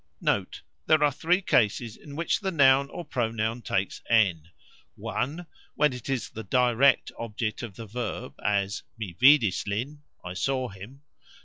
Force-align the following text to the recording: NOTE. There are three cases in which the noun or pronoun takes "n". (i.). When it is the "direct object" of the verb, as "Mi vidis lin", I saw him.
NOTE. 0.19 0.63
There 0.87 1.03
are 1.03 1.11
three 1.11 1.41
cases 1.43 1.95
in 1.95 2.15
which 2.15 2.39
the 2.39 2.49
noun 2.49 2.89
or 2.89 3.05
pronoun 3.05 3.61
takes 3.61 4.01
"n". 4.09 4.49
(i.). 4.97 5.45
When 5.75 5.93
it 5.93 6.09
is 6.09 6.31
the 6.31 6.41
"direct 6.41 7.11
object" 7.19 7.61
of 7.61 7.75
the 7.75 7.85
verb, 7.85 8.33
as 8.43 8.81
"Mi 8.97 9.13
vidis 9.13 9.67
lin", 9.67 10.01
I 10.25 10.33
saw 10.33 10.69
him. 10.69 11.03